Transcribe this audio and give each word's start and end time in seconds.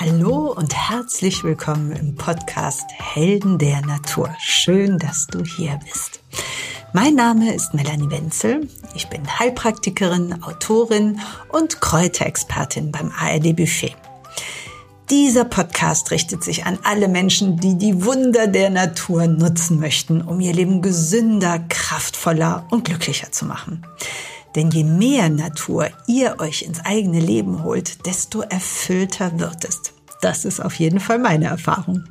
Hallo 0.00 0.52
und 0.52 0.72
herzlich 0.76 1.42
willkommen 1.42 1.90
im 1.90 2.14
Podcast 2.14 2.84
Helden 2.98 3.58
der 3.58 3.80
Natur. 3.80 4.32
Schön, 4.38 4.96
dass 4.96 5.26
du 5.26 5.42
hier 5.42 5.76
bist. 5.84 6.20
Mein 6.92 7.16
Name 7.16 7.52
ist 7.52 7.74
Melanie 7.74 8.08
Wenzel. 8.08 8.68
Ich 8.94 9.08
bin 9.08 9.26
Heilpraktikerin, 9.40 10.40
Autorin 10.44 11.18
und 11.48 11.80
Kräuterexpertin 11.80 12.92
beim 12.92 13.10
ARD 13.10 13.56
Buffet. 13.56 13.96
Dieser 15.10 15.44
Podcast 15.44 16.12
richtet 16.12 16.44
sich 16.44 16.64
an 16.64 16.78
alle 16.84 17.08
Menschen, 17.08 17.56
die 17.56 17.76
die 17.76 18.04
Wunder 18.04 18.46
der 18.46 18.70
Natur 18.70 19.26
nutzen 19.26 19.80
möchten, 19.80 20.20
um 20.20 20.38
ihr 20.38 20.52
Leben 20.52 20.80
gesünder, 20.80 21.58
kraftvoller 21.68 22.68
und 22.70 22.84
glücklicher 22.84 23.32
zu 23.32 23.46
machen. 23.46 23.84
Denn 24.58 24.70
je 24.70 24.82
mehr 24.82 25.28
Natur 25.28 25.86
ihr 26.08 26.40
euch 26.40 26.62
ins 26.62 26.80
eigene 26.84 27.20
Leben 27.20 27.62
holt, 27.62 28.04
desto 28.06 28.40
erfüllter 28.40 29.38
wird 29.38 29.64
es. 29.64 29.80
Das 30.20 30.44
ist 30.44 30.58
auf 30.58 30.74
jeden 30.74 30.98
Fall 30.98 31.20
meine 31.20 31.44
Erfahrung. 31.44 32.02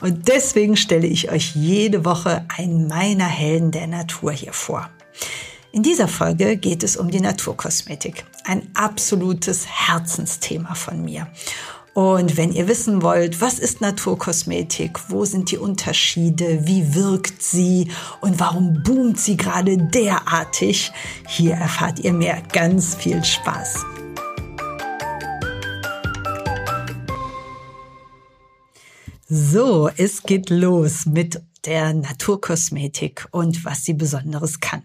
Und 0.00 0.26
deswegen 0.26 0.78
stelle 0.78 1.06
ich 1.06 1.30
euch 1.30 1.54
jede 1.54 2.06
Woche 2.06 2.46
einen 2.56 2.86
meiner 2.86 3.26
Helden 3.26 3.70
der 3.70 3.86
Natur 3.86 4.32
hier 4.32 4.54
vor. 4.54 4.88
In 5.72 5.82
dieser 5.82 6.08
Folge 6.08 6.56
geht 6.56 6.84
es 6.84 6.96
um 6.96 7.10
die 7.10 7.20
Naturkosmetik. 7.20 8.24
Ein 8.44 8.70
absolutes 8.72 9.66
Herzensthema 9.66 10.74
von 10.74 11.04
mir. 11.04 11.26
Und 11.94 12.36
wenn 12.36 12.52
ihr 12.52 12.68
wissen 12.68 13.02
wollt, 13.02 13.40
was 13.40 13.58
ist 13.58 13.80
Naturkosmetik, 13.80 15.10
wo 15.10 15.24
sind 15.24 15.50
die 15.50 15.58
Unterschiede, 15.58 16.66
wie 16.66 16.94
wirkt 16.94 17.42
sie 17.42 17.90
und 18.20 18.38
warum 18.38 18.82
boomt 18.82 19.18
sie 19.18 19.36
gerade 19.36 19.76
derartig, 19.76 20.92
hier 21.26 21.54
erfahrt 21.54 21.98
ihr 21.98 22.12
mehr. 22.12 22.42
Ganz 22.52 22.94
viel 22.94 23.24
Spaß. 23.24 23.84
So, 29.28 29.88
es 29.96 30.22
geht 30.22 30.50
los 30.50 31.06
mit 31.06 31.42
der 31.64 31.92
Naturkosmetik 31.94 33.26
und 33.30 33.64
was 33.64 33.84
sie 33.84 33.94
Besonderes 33.94 34.60
kann. 34.60 34.82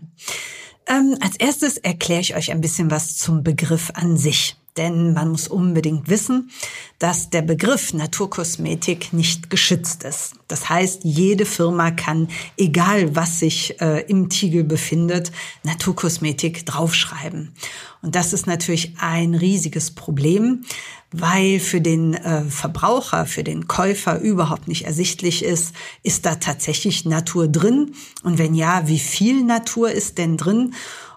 Ähm, 0.87 1.17
als 1.19 1.35
erstes 1.37 1.77
erkläre 1.77 2.21
ich 2.21 2.35
euch 2.35 2.51
ein 2.51 2.61
bisschen 2.61 2.91
was 2.91 3.17
zum 3.17 3.43
Begriff 3.43 3.91
an 3.95 4.17
sich. 4.17 4.55
Denn 4.77 5.13
man 5.13 5.29
muss 5.29 5.47
unbedingt 5.47 6.09
wissen, 6.09 6.51
dass 6.99 7.29
der 7.29 7.41
Begriff 7.41 7.93
Naturkosmetik 7.93 9.13
nicht 9.13 9.49
geschützt 9.49 10.03
ist. 10.03 10.33
Das 10.47 10.69
heißt, 10.69 11.01
jede 11.03 11.45
Firma 11.45 11.91
kann, 11.91 12.27
egal 12.57 13.15
was 13.15 13.39
sich 13.39 13.79
äh, 13.81 14.01
im 14.07 14.29
Tiegel 14.29 14.63
befindet, 14.63 15.31
Naturkosmetik 15.63 16.65
draufschreiben. 16.65 17.53
Und 18.01 18.15
das 18.15 18.33
ist 18.33 18.47
natürlich 18.47 18.93
ein 18.99 19.33
riesiges 19.33 19.91
Problem, 19.91 20.63
weil 21.11 21.59
für 21.59 21.81
den 21.81 22.13
äh, 22.13 22.43
Verbraucher, 22.43 23.25
für 23.25 23.43
den 23.43 23.67
Käufer 23.67 24.19
überhaupt 24.19 24.67
nicht 24.67 24.85
ersichtlich 24.85 25.43
ist, 25.43 25.73
ist 26.03 26.25
da 26.25 26.35
tatsächlich 26.35 27.05
Natur 27.05 27.47
drin? 27.47 27.93
Und 28.23 28.37
wenn 28.37 28.53
ja, 28.53 28.87
wie 28.87 28.99
viel 28.99 29.43
Natur 29.43 29.91
ist 29.91 30.17
denn 30.17 30.37
drin? 30.37 30.73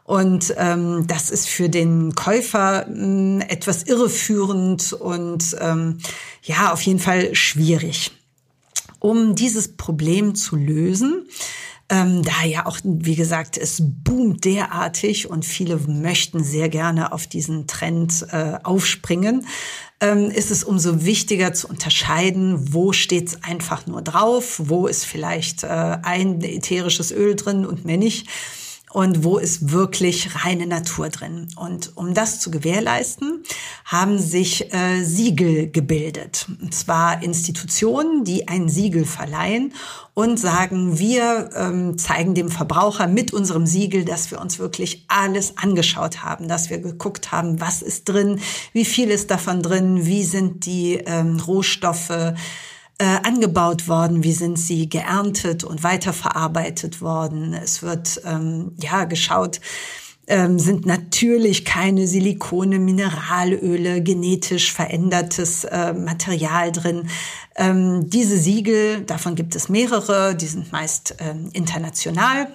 Und 0.08 0.54
ähm, 0.56 1.04
das 1.06 1.28
ist 1.28 1.50
für 1.50 1.68
den 1.68 2.14
Käufer 2.14 2.86
mh, 2.88 2.94
hm, 2.96 3.40
etwas 3.46 3.82
irreführend 3.82 4.94
und 4.94 5.54
ähm, 5.60 5.98
ja, 6.42 6.72
auf 6.72 6.80
jeden 6.80 6.98
Fall 6.98 7.34
schwierig. 7.34 8.12
Um 9.00 9.34
dieses 9.34 9.76
Problem 9.76 10.34
zu 10.34 10.56
lösen, 10.56 11.26
ähm, 11.90 12.22
da 12.22 12.42
ja 12.46 12.64
auch, 12.64 12.78
wie 12.82 13.16
gesagt, 13.16 13.58
es 13.58 13.82
boomt 13.82 14.46
derartig 14.46 15.28
und 15.28 15.44
viele 15.44 15.76
möchten 15.76 16.42
sehr 16.42 16.70
gerne 16.70 17.12
auf 17.12 17.26
diesen 17.26 17.66
Trend 17.66 18.28
äh, 18.30 18.54
aufspringen, 18.62 19.46
ähm, 20.00 20.30
ist 20.30 20.50
es 20.50 20.64
umso 20.64 21.04
wichtiger 21.04 21.52
zu 21.52 21.68
unterscheiden, 21.68 22.72
wo 22.72 22.94
steht 22.94 23.28
es 23.28 23.44
einfach 23.44 23.86
nur 23.86 24.00
drauf, 24.00 24.58
wo 24.64 24.86
ist 24.86 25.04
vielleicht 25.04 25.64
äh, 25.64 25.66
ein 25.66 26.40
ätherisches 26.40 27.12
Öl 27.12 27.36
drin 27.36 27.66
und 27.66 27.84
mehr 27.84 27.98
nicht 27.98 28.26
und 28.90 29.24
wo 29.24 29.38
ist 29.38 29.70
wirklich 29.70 30.44
reine 30.44 30.66
Natur 30.66 31.08
drin. 31.08 31.48
Und 31.56 31.96
um 31.96 32.14
das 32.14 32.40
zu 32.40 32.50
gewährleisten, 32.50 33.42
haben 33.84 34.18
sich 34.18 34.72
äh, 34.72 35.02
Siegel 35.04 35.70
gebildet. 35.70 36.46
Und 36.60 36.74
zwar 36.74 37.22
Institutionen, 37.22 38.24
die 38.24 38.48
ein 38.48 38.68
Siegel 38.68 39.04
verleihen 39.04 39.72
und 40.14 40.38
sagen, 40.38 40.98
wir 40.98 41.50
ähm, 41.54 41.98
zeigen 41.98 42.34
dem 42.34 42.50
Verbraucher 42.50 43.06
mit 43.06 43.32
unserem 43.32 43.66
Siegel, 43.66 44.04
dass 44.04 44.30
wir 44.30 44.40
uns 44.40 44.58
wirklich 44.58 45.04
alles 45.08 45.56
angeschaut 45.58 46.24
haben, 46.24 46.48
dass 46.48 46.70
wir 46.70 46.78
geguckt 46.78 47.30
haben, 47.30 47.60
was 47.60 47.82
ist 47.82 48.08
drin, 48.08 48.40
wie 48.72 48.84
viel 48.84 49.10
ist 49.10 49.30
davon 49.30 49.62
drin, 49.62 50.06
wie 50.06 50.24
sind 50.24 50.66
die 50.66 50.94
ähm, 50.94 51.38
Rohstoffe, 51.38 52.34
äh, 52.98 53.04
angebaut 53.22 53.88
worden, 53.88 54.24
wie 54.24 54.32
sind 54.32 54.58
sie 54.58 54.88
geerntet 54.88 55.64
und 55.64 55.82
weiterverarbeitet 55.82 57.00
worden. 57.00 57.54
Es 57.54 57.82
wird 57.82 58.20
ähm, 58.24 58.72
ja 58.80 59.04
geschaut, 59.04 59.60
ähm, 60.26 60.58
sind 60.58 60.84
natürlich 60.84 61.64
keine 61.64 62.06
Silikone, 62.06 62.78
Mineralöle, 62.78 64.02
genetisch 64.02 64.72
verändertes 64.72 65.64
äh, 65.64 65.94
Material 65.94 66.70
drin. 66.72 67.08
Ähm, 67.56 68.10
diese 68.10 68.36
Siegel, 68.36 69.02
davon 69.02 69.34
gibt 69.36 69.56
es 69.56 69.68
mehrere, 69.68 70.34
die 70.34 70.46
sind 70.46 70.70
meist 70.72 71.16
ähm, 71.20 71.50
international 71.52 72.48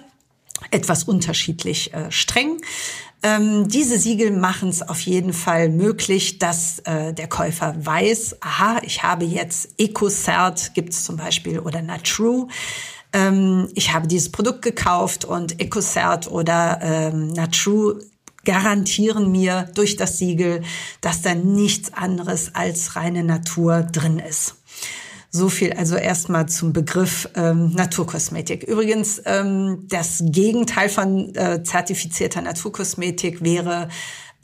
etwas 0.70 1.04
unterschiedlich 1.04 1.92
äh, 1.92 2.10
streng. 2.10 2.60
Ähm, 3.24 3.68
diese 3.68 3.98
Siegel 3.98 4.32
machen 4.32 4.68
es 4.68 4.82
auf 4.86 5.00
jeden 5.00 5.32
Fall 5.32 5.70
möglich, 5.70 6.38
dass 6.38 6.80
äh, 6.80 7.14
der 7.14 7.26
Käufer 7.26 7.74
weiß, 7.74 8.36
aha, 8.42 8.80
ich 8.82 9.02
habe 9.02 9.24
jetzt 9.24 9.70
EcoCert, 9.78 10.74
gibt 10.74 10.92
es 10.92 11.04
zum 11.04 11.16
Beispiel, 11.16 11.58
oder 11.58 11.80
Natrue. 11.80 12.48
Ähm, 13.14 13.70
ich 13.74 13.94
habe 13.94 14.08
dieses 14.08 14.30
Produkt 14.30 14.60
gekauft 14.60 15.24
und 15.24 15.58
EcoCert 15.58 16.30
oder 16.30 16.80
ähm, 16.82 17.28
Natrue 17.28 17.98
garantieren 18.44 19.32
mir 19.32 19.70
durch 19.74 19.96
das 19.96 20.18
Siegel, 20.18 20.62
dass 21.00 21.22
da 21.22 21.34
nichts 21.34 21.94
anderes 21.94 22.54
als 22.54 22.94
reine 22.94 23.24
Natur 23.24 23.84
drin 23.84 24.18
ist. 24.18 24.56
So 25.36 25.48
viel 25.48 25.72
also 25.72 25.96
erstmal 25.96 26.46
zum 26.46 26.72
Begriff 26.72 27.28
ähm, 27.34 27.72
Naturkosmetik. 27.72 28.62
Übrigens, 28.62 29.20
ähm, 29.24 29.84
das 29.88 30.22
Gegenteil 30.26 30.88
von 30.88 31.34
äh, 31.34 31.60
zertifizierter 31.64 32.40
Naturkosmetik 32.40 33.42
wäre 33.42 33.88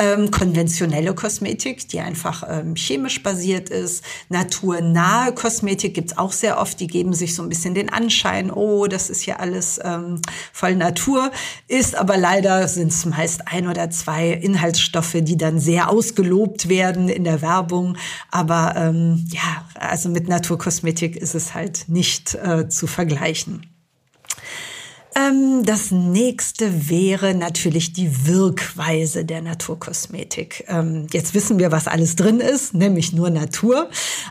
ähm, 0.00 0.30
konventionelle 0.30 1.14
Kosmetik, 1.14 1.88
die 1.88 2.00
einfach 2.00 2.42
ähm, 2.48 2.74
chemisch 2.74 3.22
basiert 3.22 3.68
ist. 3.68 4.02
Naturnahe 4.28 5.32
Kosmetik 5.34 5.94
gibt's 5.94 6.16
auch 6.16 6.32
sehr 6.32 6.58
oft, 6.58 6.80
die 6.80 6.86
geben 6.86 7.12
sich 7.12 7.34
so 7.34 7.42
ein 7.42 7.48
bisschen 7.48 7.74
den 7.74 7.90
Anschein, 7.90 8.50
oh, 8.50 8.86
das 8.86 9.10
ist 9.10 9.26
ja 9.26 9.36
alles 9.36 9.78
ähm, 9.84 10.20
voll 10.52 10.74
Natur, 10.74 11.30
ist 11.68 11.94
aber 11.94 12.16
leider 12.16 12.66
sind 12.66 12.88
es 12.88 13.04
meist 13.04 13.46
ein 13.46 13.68
oder 13.68 13.90
zwei 13.90 14.30
Inhaltsstoffe, 14.30 15.16
die 15.20 15.36
dann 15.36 15.60
sehr 15.60 15.90
ausgelobt 15.90 16.68
werden 16.68 17.08
in 17.08 17.24
der 17.24 17.42
Werbung. 17.42 17.96
Aber 18.30 18.74
ähm, 18.76 19.26
ja, 19.30 19.66
also 19.74 20.08
mit 20.08 20.28
Naturkosmetik 20.28 21.16
ist 21.16 21.34
es 21.34 21.54
halt 21.54 21.84
nicht 21.88 22.34
äh, 22.34 22.68
zu 22.68 22.86
vergleichen. 22.86 23.66
Ähm, 25.16 25.64
das 25.64 25.90
nächste 25.90 26.88
wäre 26.88 27.34
natürlich 27.34 27.92
die 27.92 28.26
Wirkweise 28.26 29.24
der 29.24 29.42
Naturkosmetik. 29.42 30.64
Ähm, 30.68 31.06
jetzt 31.12 31.34
wissen 31.34 31.58
wir, 31.58 31.72
was 31.72 31.88
alles 31.88 32.16
drin 32.16 32.40
ist, 32.40 32.74
nämlich 32.74 33.12
nur 33.12 33.30
Natur. 33.30 33.90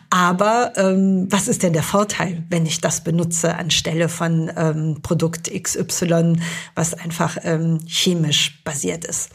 Aber 0.10 0.74
ähm, 0.78 1.28
was 1.30 1.48
ist 1.48 1.64
denn 1.64 1.74
der 1.74 1.84
Vorteil, 1.84 2.44
wenn 2.50 2.66
ich 2.66 2.80
das 2.80 3.04
benutze 3.04 3.56
anstelle 3.56 4.08
von 4.08 4.52
ähm, 4.56 5.00
Produkt 5.02 5.52
XY, 5.52 6.38
was 6.76 6.94
einfach 6.94 7.38
ähm, 7.44 7.80
chemisch 7.86 8.62
basiert 8.64 9.04
ist? 9.04 9.30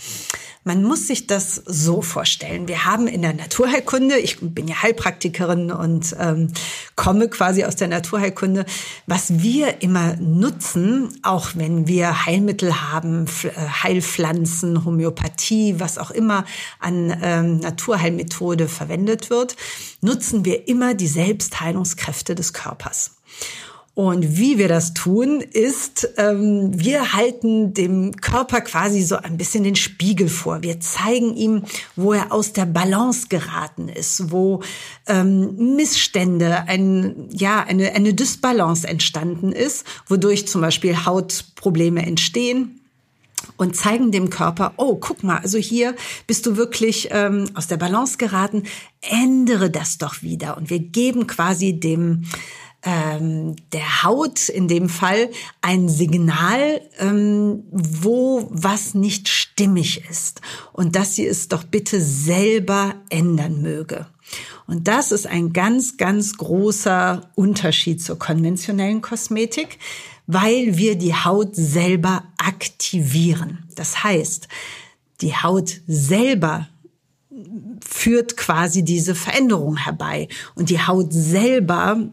Man 0.66 0.82
muss 0.82 1.06
sich 1.06 1.26
das 1.26 1.56
so 1.66 2.00
vorstellen. 2.00 2.68
Wir 2.68 2.86
haben 2.86 3.06
in 3.06 3.20
der 3.20 3.34
Naturheilkunde, 3.34 4.18
ich 4.18 4.38
bin 4.40 4.66
ja 4.66 4.82
Heilpraktikerin 4.82 5.70
und 5.70 6.16
ähm, 6.18 6.52
komme 6.96 7.28
quasi 7.28 7.64
aus 7.64 7.76
der 7.76 7.88
Naturheilkunde, 7.88 8.64
was 9.06 9.42
wir 9.42 9.82
immer 9.82 10.16
nutzen, 10.16 11.20
auch 11.22 11.50
wenn 11.54 11.86
wir 11.86 12.24
Heilmittel 12.24 12.90
haben, 12.90 13.26
äh, 13.42 13.50
Heilpflanzen, 13.82 14.86
Homöopathie, 14.86 15.80
was 15.80 15.98
auch 15.98 16.10
immer 16.10 16.46
an 16.80 17.14
ähm, 17.22 17.58
Naturheilmethode 17.58 18.66
verwendet 18.66 19.28
wird, 19.28 19.56
nutzen 20.00 20.46
wir 20.46 20.66
immer 20.66 20.94
die 20.94 21.08
Selbstheilungskräfte 21.08 22.34
des 22.34 22.54
Körpers. 22.54 23.16
Und 23.94 24.36
wie 24.38 24.58
wir 24.58 24.66
das 24.66 24.92
tun, 24.92 25.40
ist, 25.40 26.08
ähm, 26.16 26.72
wir 26.74 27.12
halten 27.12 27.74
dem 27.74 28.16
Körper 28.16 28.60
quasi 28.60 29.02
so 29.02 29.16
ein 29.16 29.36
bisschen 29.36 29.62
den 29.62 29.76
Spiegel 29.76 30.28
vor. 30.28 30.62
Wir 30.64 30.80
zeigen 30.80 31.36
ihm, 31.36 31.62
wo 31.94 32.12
er 32.12 32.32
aus 32.32 32.52
der 32.52 32.66
Balance 32.66 33.28
geraten 33.28 33.88
ist, 33.88 34.32
wo 34.32 34.62
ähm, 35.06 35.76
Missstände, 35.76 36.66
ein, 36.66 37.28
ja, 37.30 37.62
eine, 37.62 37.92
eine 37.92 38.14
Dysbalance 38.14 38.86
entstanden 38.86 39.52
ist, 39.52 39.84
wodurch 40.08 40.48
zum 40.48 40.60
Beispiel 40.60 41.04
Hautprobleme 41.04 42.04
entstehen 42.04 42.80
und 43.56 43.76
zeigen 43.76 44.10
dem 44.10 44.28
Körper, 44.28 44.72
oh, 44.76 44.96
guck 44.96 45.22
mal, 45.22 45.38
also 45.38 45.58
hier 45.58 45.94
bist 46.26 46.46
du 46.46 46.56
wirklich 46.56 47.10
ähm, 47.12 47.48
aus 47.54 47.68
der 47.68 47.76
Balance 47.76 48.16
geraten, 48.18 48.64
ändere 49.02 49.70
das 49.70 49.98
doch 49.98 50.22
wieder. 50.22 50.56
Und 50.56 50.68
wir 50.68 50.80
geben 50.80 51.28
quasi 51.28 51.78
dem 51.78 52.24
ähm, 52.84 53.56
der 53.72 54.04
Haut 54.04 54.48
in 54.48 54.68
dem 54.68 54.88
Fall 54.88 55.30
ein 55.62 55.88
Signal, 55.88 56.82
ähm, 56.98 57.64
wo 57.70 58.46
was 58.50 58.94
nicht 58.94 59.28
stimmig 59.28 60.02
ist 60.08 60.40
und 60.72 60.94
dass 60.94 61.14
sie 61.14 61.26
es 61.26 61.48
doch 61.48 61.64
bitte 61.64 62.00
selber 62.00 62.94
ändern 63.08 63.62
möge. 63.62 64.06
Und 64.66 64.88
das 64.88 65.12
ist 65.12 65.26
ein 65.26 65.52
ganz, 65.52 65.96
ganz 65.96 66.36
großer 66.36 67.30
Unterschied 67.34 68.02
zur 68.02 68.18
konventionellen 68.18 69.02
Kosmetik, 69.02 69.78
weil 70.26 70.76
wir 70.76 70.96
die 70.96 71.14
Haut 71.14 71.54
selber 71.54 72.24
aktivieren. 72.38 73.64
Das 73.74 74.04
heißt, 74.04 74.48
die 75.20 75.34
Haut 75.34 75.80
selber 75.86 76.68
führt 77.84 78.36
quasi 78.36 78.84
diese 78.84 79.14
Veränderung 79.14 79.76
herbei 79.76 80.28
und 80.54 80.70
die 80.70 80.80
Haut 80.80 81.12
selber 81.12 82.10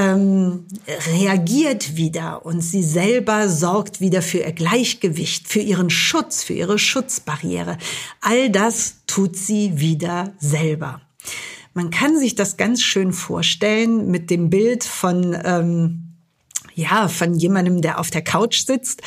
ähm, 0.00 0.64
reagiert 1.12 1.96
wieder 1.96 2.46
und 2.46 2.62
sie 2.62 2.82
selber 2.82 3.50
sorgt 3.50 4.00
wieder 4.00 4.22
für 4.22 4.38
ihr 4.38 4.52
Gleichgewicht, 4.52 5.46
für 5.46 5.60
ihren 5.60 5.90
Schutz, 5.90 6.42
für 6.42 6.54
ihre 6.54 6.78
Schutzbarriere. 6.78 7.76
All 8.22 8.48
das 8.48 9.02
tut 9.06 9.36
sie 9.36 9.78
wieder 9.78 10.32
selber. 10.38 11.02
Man 11.74 11.90
kann 11.90 12.18
sich 12.18 12.34
das 12.34 12.56
ganz 12.56 12.82
schön 12.82 13.12
vorstellen 13.12 14.10
mit 14.10 14.30
dem 14.30 14.48
Bild 14.48 14.84
von, 14.84 15.36
ähm, 15.44 16.14
ja, 16.74 17.08
von 17.08 17.34
jemandem, 17.34 17.82
der 17.82 18.00
auf 18.00 18.10
der 18.10 18.22
Couch 18.22 18.64
sitzt. 18.64 19.02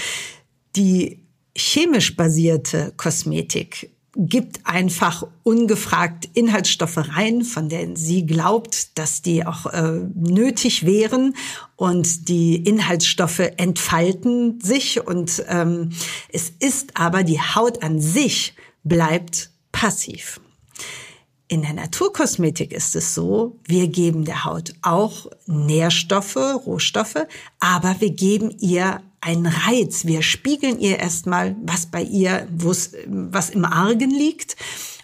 Die 0.75 1.19
chemisch 1.55 2.15
basierte 2.15 2.93
Kosmetik 2.97 3.89
gibt 4.15 4.65
einfach 4.65 5.25
ungefragt 5.43 6.29
Inhaltsstoffe 6.33 6.97
rein, 6.97 7.43
von 7.43 7.67
denen 7.67 7.95
sie 7.95 8.25
glaubt, 8.25 8.97
dass 8.97 9.21
die 9.21 9.45
auch 9.45 9.65
äh, 9.65 10.01
nötig 10.13 10.85
wären 10.85 11.35
und 11.75 12.29
die 12.29 12.55
Inhaltsstoffe 12.57 13.39
entfalten 13.57 14.61
sich 14.61 15.05
und 15.05 15.43
ähm, 15.47 15.89
es 16.29 16.51
ist 16.59 16.95
aber 16.95 17.23
die 17.23 17.41
Haut 17.41 17.81
an 17.81 17.99
sich 17.99 18.53
bleibt 18.83 19.49
passiv. 19.71 20.39
In 21.47 21.61
der 21.61 21.73
Naturkosmetik 21.73 22.71
ist 22.71 22.95
es 22.95 23.13
so, 23.13 23.59
wir 23.65 23.87
geben 23.87 24.25
der 24.25 24.45
Haut 24.45 24.73
auch 24.81 25.27
Nährstoffe, 25.45 26.35
Rohstoffe, 26.35 27.27
aber 27.59 27.95
wir 27.99 28.11
geben 28.11 28.55
ihr 28.59 29.01
einen 29.23 29.45
Reiz. 29.45 30.05
Wir 30.05 30.21
spiegeln 30.21 30.79
ihr 30.79 30.99
erstmal, 30.99 31.55
was 31.63 31.85
bei 31.85 32.03
ihr, 32.03 32.47
was 32.51 33.49
im 33.49 33.65
Argen 33.65 34.11
liegt. 34.11 34.55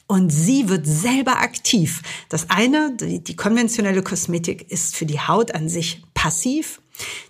Und 0.08 0.32
sie 0.32 0.70
wird 0.70 0.88
selber 0.88 1.38
aktiv. 1.40 2.02
Das 2.30 2.50
eine, 2.50 2.96
die, 2.96 3.24
die 3.24 3.36
konventionelle 3.36 4.02
Kosmetik 4.02 4.72
ist 4.72 4.96
für 4.96 5.06
die 5.06 5.20
Haut 5.20 5.54
an 5.54 5.70
sich 5.70 6.02
passiv. 6.14 6.82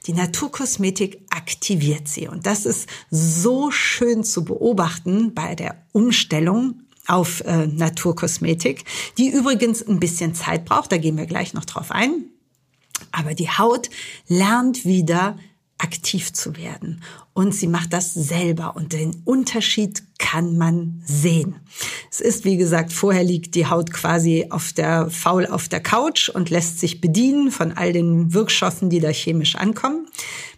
Die 0.08 0.14
Naturkosmetik 0.14 1.20
aktiviert 1.30 2.08
sie. 2.08 2.28
Und 2.28 2.46
das 2.46 2.66
ist 2.66 2.90
so 3.12 3.70
schön 3.70 4.24
zu 4.24 4.46
beobachten 4.46 5.34
bei 5.34 5.56
der 5.56 5.76
Umstellung 5.92 6.82
auf 7.06 7.42
äh, 7.42 7.68
Naturkosmetik, 7.68 8.86
die 9.18 9.30
übrigens 9.30 9.86
ein 9.86 10.00
bisschen 10.00 10.36
Zeit 10.36 10.66
braucht, 10.66 10.92
da 10.92 10.98
gehen 10.98 11.18
wir 11.18 11.26
gleich 11.26 11.54
noch 11.54 11.66
drauf 11.66 11.92
ein. 11.92 12.26
Aber 13.12 13.34
die 13.34 13.50
Haut 13.50 13.90
lernt 14.28 14.86
wieder 14.86 15.38
aktiv 15.80 16.32
zu 16.34 16.56
werden. 16.56 17.02
Und 17.34 17.56
sie 17.56 17.68
macht 17.68 17.94
das 17.94 18.14
selber 18.14 18.76
und 18.76 18.94
den 18.94 19.16
Unterschied 19.26 20.04
kann 20.20 20.58
man 20.58 21.02
sehen. 21.06 21.56
Es 22.12 22.20
ist, 22.20 22.44
wie 22.44 22.58
gesagt, 22.58 22.92
vorher 22.92 23.24
liegt 23.24 23.56
die 23.56 23.66
Haut 23.66 23.92
quasi 23.92 24.48
auf 24.50 24.74
der, 24.74 25.10
faul 25.10 25.48
auf 25.48 25.70
der 25.70 25.80
Couch 25.80 26.30
und 26.30 26.50
lässt 26.50 26.80
sich 26.80 27.02
bedienen 27.02 27.50
von 27.50 27.72
all 27.72 27.94
den 27.94 28.34
Wirkstoffen, 28.34 28.90
die 28.90 29.00
da 29.00 29.10
chemisch 29.10 29.56
ankommen. 29.56 30.08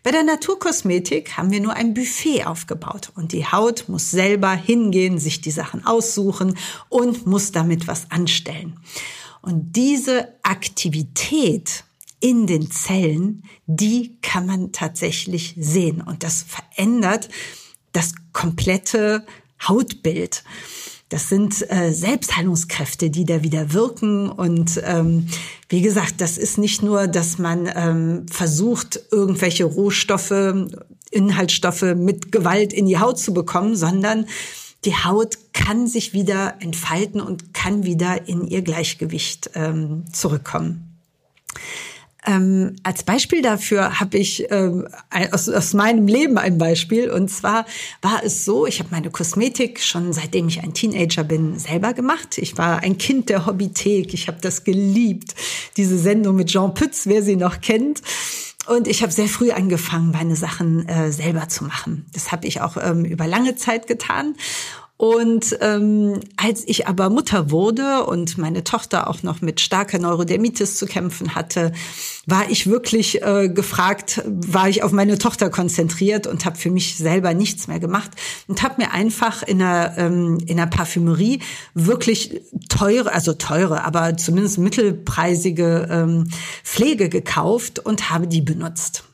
Bei 0.04 0.10
der 0.12 0.24
Naturkosmetik 0.24 1.38
haben 1.38 1.52
wir 1.52 1.62
nur 1.62 1.74
ein 1.74 1.94
Buffet 1.94 2.46
aufgebaut 2.46 3.12
und 3.16 3.32
die 3.32 3.46
Haut 3.46 3.86
muss 3.88 4.10
selber 4.10 4.54
hingehen, 4.54 5.20
sich 5.20 5.42
die 5.42 5.52
Sachen 5.52 5.86
aussuchen 5.86 6.58
und 6.90 7.28
muss 7.28 7.52
damit 7.52 7.88
was 7.88 8.10
anstellen. 8.10 8.80
Und 9.44 9.76
diese 9.76 10.30
Aktivität 10.42 11.84
in 12.22 12.48
den 12.48 12.72
Zellen, 12.72 13.44
die 13.66 14.18
kann 14.22 14.46
man 14.46 14.72
tatsächlich 14.72 15.56
sehen. 15.58 16.02
Und 16.02 16.24
das 16.24 16.44
verändert 16.44 17.28
das 17.92 18.14
komplette 18.32 19.26
Hautbild. 19.68 20.44
Das 21.10 21.28
sind 21.28 21.70
äh, 21.70 21.92
Selbstheilungskräfte, 21.92 23.10
die 23.10 23.26
da 23.26 23.44
wieder 23.44 23.74
wirken. 23.74 24.30
Und 24.30 24.82
ähm, 24.86 25.28
wie 25.68 25.82
gesagt, 25.82 26.22
das 26.22 26.38
ist 26.38 26.58
nicht 26.58 26.84
nur, 26.84 27.08
dass 27.08 27.38
man 27.38 27.70
ähm, 27.76 28.26
versucht, 28.32 29.02
irgendwelche 29.12 29.66
Rohstoffe, 29.66 30.70
Inhaltsstoffe 31.12 31.96
mit 31.98 32.32
Gewalt 32.32 32.72
in 32.72 32.86
die 32.86 32.98
Haut 32.98 33.20
zu 33.20 33.34
bekommen, 33.34 33.76
sondern 33.76 34.26
die 34.86 34.96
Haut 34.96 35.38
kann 35.52 35.86
sich 35.86 36.14
wieder 36.14 36.56
entfalten 36.62 37.20
und 37.20 37.54
kann 37.54 37.84
wieder 37.84 38.30
in 38.30 38.48
ihr 38.48 38.62
Gleichgewicht 38.62 39.52
ähm, 39.54 40.06
zurückkommen. 40.14 40.98
Ähm, 42.26 42.76
als 42.84 43.04
Beispiel 43.04 43.42
dafür 43.42 44.00
habe 44.00 44.18
ich 44.18 44.46
ähm, 44.52 44.88
aus, 45.32 45.50
aus 45.50 45.74
meinem 45.74 46.08
Leben 46.08 46.38
ein 46.38 46.58
Beispiel. 46.58 47.10
Und 47.10 47.30
zwar 47.30 47.66
war 48.02 48.24
es 48.24 48.46
so, 48.46 48.68
ich 48.68 48.80
habe 48.80 48.90
meine 48.92 49.10
Kosmetik 49.10 49.80
schon 49.80 50.14
seitdem 50.14 50.48
ich 50.48 50.62
ein 50.62 50.74
Teenager 50.74 51.24
bin 51.24 51.58
selber 51.58 51.94
gemacht. 51.94 52.38
Ich 52.38 52.58
war 52.58 52.80
ein 52.80 52.98
Kind 52.98 53.30
der 53.30 53.46
Hobbythek. 53.46 54.14
Ich 54.14 54.28
habe 54.28 54.38
das 54.40 54.64
geliebt. 54.64 55.34
Diese 55.78 55.98
Sendung 55.98 56.36
mit 56.36 56.50
Jean 56.50 56.74
Pütz, 56.74 57.08
wer 57.08 57.24
sie 57.24 57.36
noch 57.36 57.62
kennt. 57.62 58.02
Und 58.68 58.88
ich 58.88 59.02
habe 59.02 59.12
sehr 59.12 59.28
früh 59.28 59.52
angefangen, 59.52 60.12
meine 60.12 60.36
Sachen 60.36 60.88
äh, 60.88 61.12
selber 61.12 61.50
zu 61.50 61.64
machen. 61.64 62.06
Das 62.14 62.32
habe 62.32 62.48
ich 62.48 62.62
auch 62.62 62.78
ähm, 62.78 63.06
über 63.06 63.26
lange 63.26 63.56
Zeit 63.56 63.88
getan. 63.88 64.36
Und 65.02 65.58
ähm, 65.62 66.20
als 66.38 66.64
ich 66.68 66.86
aber 66.86 67.10
Mutter 67.10 67.50
wurde 67.50 68.06
und 68.06 68.38
meine 68.38 68.64
Tochter 68.64 69.10
auch 69.10 69.24
noch 69.24 69.42
mit 69.42 69.60
starker 69.60 69.98
Neurodermitis 69.98 70.78
zu 70.78 70.86
kämpfen 70.86 71.34
hatte, 71.34 71.72
war 72.28 72.52
ich 72.52 72.68
wirklich 72.68 73.20
äh, 73.24 73.50
gefragt, 73.50 74.22
war 74.28 74.70
ich 74.70 74.84
auf 74.84 74.92
meine 74.92 75.18
Tochter 75.18 75.50
konzentriert 75.50 76.28
und 76.28 76.46
habe 76.46 76.56
für 76.56 76.70
mich 76.70 76.98
selber 76.98 77.34
nichts 77.34 77.68
mehr 77.68 77.80
gemacht 77.80 78.12
und 78.48 78.62
habe 78.62 78.76
mir 78.78 78.92
einfach 78.92 79.42
in 79.42 79.64
einer, 79.64 79.98
ähm, 79.98 80.38
in 80.46 80.60
einer 80.60 80.70
Parfümerie 80.70 81.40
wirklich 81.74 82.40
teure, 82.70 83.12
also 83.12 83.34
teure, 83.34 83.84
aber 83.84 84.18
zumindest 84.18 84.60
mittelpreisige 84.60 85.88
ähm, 85.90 86.30
Pflege 86.64 87.10
gekauft 87.10 87.80
und 87.80 88.12
habe 88.12 88.28
die 88.28 88.42
benutzt. 88.42 89.06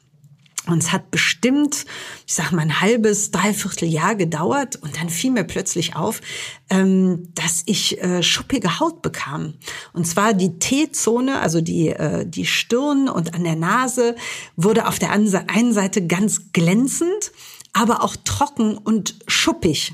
Und 0.68 0.84
es 0.84 0.92
hat 0.92 1.12
bestimmt, 1.12 1.86
ich 2.26 2.34
sag 2.34 2.52
mal, 2.52 2.62
ein 2.62 2.82
halbes, 2.82 3.32
dreiviertel 3.32 3.88
Jahr 3.88 4.16
gedauert 4.16 4.76
und 4.76 4.98
dann 4.98 5.10
fiel 5.10 5.32
mir 5.32 5.46
plötzlich 5.46 5.96
auf, 5.96 6.22
ähm, 6.70 7.30
dass 7.34 7.64
ich 7.66 8.02
äh, 8.02 8.22
schuppige 8.22 8.80
Haut 8.80 9.02
bekam. 9.02 9.54
Und 9.94 10.06
zwar 10.06 10.34
die 10.34 10.60
T-Zone, 10.60 11.40
also 11.40 11.62
die, 11.62 11.90
äh, 11.90 12.26
die 12.28 12.46
Stirn 12.46 13.08
und 13.10 13.34
an 13.34 13.44
der 13.44 13.56
Nase, 13.56 14.16
wurde 14.56 14.88
auf 14.88 15.00
der 15.00 15.12
einen 15.12 15.74
Seite 15.74 16.06
ganz 16.06 16.52
glänzend, 16.52 17.32
aber 17.74 18.04
auch 18.04 18.16
trocken 18.24 18.78
und 18.78 19.16
schuppig. 19.28 19.94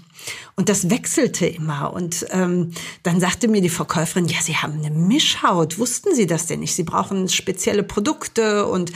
Und 0.56 0.70
das 0.70 0.90
wechselte 0.90 1.48
immer. 1.48 1.94
Und 1.94 2.28
ähm, 2.32 2.72
dann 3.02 3.20
sagte 3.20 3.48
mir 3.48 3.62
die 3.62 3.70
Verkäuferin, 3.70 4.28
ja, 4.28 4.38
Sie 4.42 4.56
haben 4.56 4.74
eine 4.74 4.92
Mischhaut. 4.92 5.80
Wussten 5.80 6.14
Sie 6.14 6.28
das 6.28 6.46
denn 6.46 6.60
nicht? 6.60 6.76
Sie 6.76 6.84
brauchen 6.84 7.28
spezielle 7.28 7.84
Produkte 7.84 8.68
und 8.68 8.92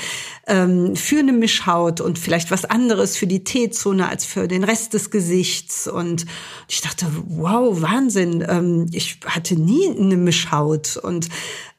ähm, 0.46 0.96
für 0.96 1.20
eine 1.20 1.34
Mischhaut 1.34 2.00
und 2.00 2.20
vielleicht 2.20 2.52
was 2.52 2.66
anderes 2.66 3.18
für 3.18 3.28
die 3.28 3.44
T-Zone 3.44 4.08
als 4.08 4.26
für 4.26 4.48
den 4.48 4.64
Rest 4.64 4.94
des 4.94 5.10
Gesichts. 5.10 5.88
Und 5.88 6.26
ich 6.68 6.82
dachte, 6.82 7.08
wow, 7.28 7.82
Wahnsinn. 7.82 8.46
Ähm, 8.48 8.88
ich 8.92 9.20
hatte 9.26 9.56
nie 9.56 9.90
eine 9.90 10.18
Mischhaut. 10.18 10.98
Und 10.98 11.30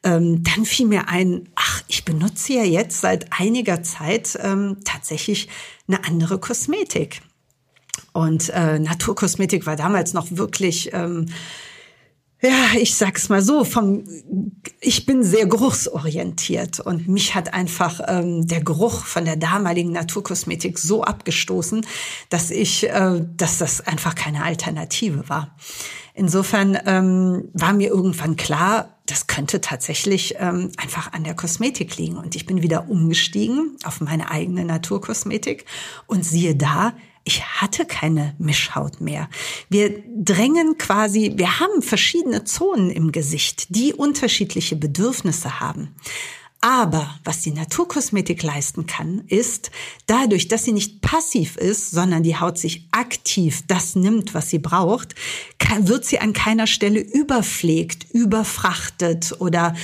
ähm, 0.02 0.42
dann 0.42 0.64
fiel 0.64 0.86
mir 0.86 1.08
ein, 1.08 1.48
ach, 1.54 1.82
ich 1.88 2.04
benutze 2.04 2.54
ja 2.54 2.64
jetzt 2.64 3.00
seit 3.00 3.32
einiger 3.38 3.82
Zeit 3.82 4.38
ähm, 4.42 4.78
tatsächlich 4.84 5.48
eine 5.86 6.04
andere 6.04 6.38
Kosmetik. 6.38 7.22
Und 8.18 8.48
äh, 8.48 8.80
Naturkosmetik 8.80 9.64
war 9.64 9.76
damals 9.76 10.12
noch 10.12 10.26
wirklich, 10.32 10.92
ähm, 10.92 11.26
ja, 12.42 12.76
ich 12.76 12.96
sag's 12.96 13.28
mal 13.28 13.42
so, 13.42 13.62
vom, 13.62 14.02
ich 14.80 15.06
bin 15.06 15.22
sehr 15.22 15.46
geruchsorientiert 15.46 16.80
und 16.80 17.06
mich 17.06 17.36
hat 17.36 17.54
einfach 17.54 18.00
ähm, 18.08 18.44
der 18.48 18.64
Geruch 18.64 19.04
von 19.04 19.24
der 19.24 19.36
damaligen 19.36 19.92
Naturkosmetik 19.92 20.80
so 20.80 21.04
abgestoßen, 21.04 21.86
dass 22.28 22.50
ich, 22.50 22.88
äh, 22.88 23.24
dass 23.36 23.58
das 23.58 23.86
einfach 23.86 24.16
keine 24.16 24.42
Alternative 24.42 25.28
war. 25.28 25.54
Insofern 26.12 26.76
ähm, 26.86 27.50
war 27.52 27.72
mir 27.72 27.88
irgendwann 27.88 28.34
klar, 28.34 28.96
das 29.06 29.28
könnte 29.28 29.60
tatsächlich 29.60 30.34
ähm, 30.40 30.72
einfach 30.76 31.12
an 31.12 31.22
der 31.22 31.36
Kosmetik 31.36 31.96
liegen. 31.98 32.16
Und 32.16 32.34
ich 32.34 32.46
bin 32.46 32.62
wieder 32.62 32.90
umgestiegen 32.90 33.76
auf 33.84 34.00
meine 34.00 34.28
eigene 34.28 34.64
Naturkosmetik 34.64 35.66
und 36.08 36.24
siehe 36.24 36.56
da, 36.56 36.94
ich 37.28 37.44
hatte 37.44 37.84
keine 37.84 38.34
Mischhaut 38.38 39.02
mehr. 39.02 39.28
Wir 39.68 40.02
drängen 40.16 40.78
quasi, 40.78 41.34
wir 41.36 41.60
haben 41.60 41.82
verschiedene 41.82 42.44
Zonen 42.44 42.90
im 42.90 43.12
Gesicht, 43.12 43.66
die 43.76 43.92
unterschiedliche 43.92 44.76
Bedürfnisse 44.76 45.60
haben. 45.60 45.94
Aber 46.60 47.14
was 47.22 47.42
die 47.42 47.52
Naturkosmetik 47.52 48.42
leisten 48.42 48.86
kann, 48.86 49.22
ist 49.28 49.70
dadurch, 50.06 50.48
dass 50.48 50.64
sie 50.64 50.72
nicht 50.72 51.00
passiv 51.02 51.56
ist, 51.56 51.92
sondern 51.92 52.24
die 52.24 52.36
Haut 52.36 52.58
sich 52.58 52.88
aktiv 52.90 53.62
das 53.68 53.94
nimmt, 53.94 54.34
was 54.34 54.50
sie 54.50 54.58
braucht, 54.58 55.14
kann, 55.58 55.86
wird 55.86 56.04
sie 56.04 56.18
an 56.18 56.32
keiner 56.32 56.66
Stelle 56.66 57.00
überpflegt, 57.00 58.10
überfrachtet 58.12 59.36
oder 59.38 59.74